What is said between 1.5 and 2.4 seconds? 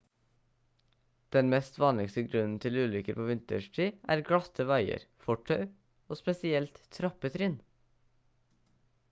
mest vanligste